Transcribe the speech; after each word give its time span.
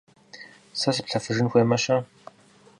Сэ 0.79 0.89
сыплъэфыжын 0.95 1.47
хуеймэ-щэ? 1.51 1.97